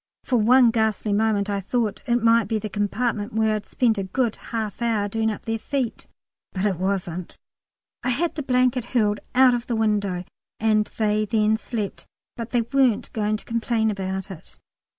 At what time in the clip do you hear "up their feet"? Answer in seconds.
5.29-6.07